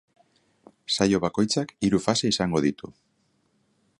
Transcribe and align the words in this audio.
Saio 0.95 1.19
bakoitzak 1.25 1.75
hiru 1.87 2.01
fase 2.07 2.33
izango 2.33 2.65
ditu. 2.69 2.93